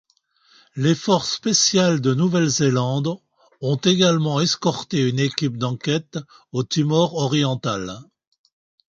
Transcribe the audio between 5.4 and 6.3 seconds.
d'enquête